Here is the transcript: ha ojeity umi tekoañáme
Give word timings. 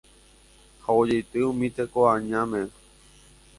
ha 0.83 0.89
ojeity 1.01 1.39
umi 1.49 1.67
tekoañáme 1.75 2.61